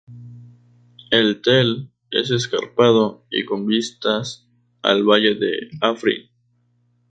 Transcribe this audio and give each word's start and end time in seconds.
El 1.11 1.41
tell 1.43 1.91
es 2.09 2.31
escarpado 2.31 3.23
y 3.29 3.45
con 3.45 3.67
vistas 3.67 4.49
al 4.81 5.03
valle 5.03 5.35
de 5.35 5.69
Afrin. 5.79 6.27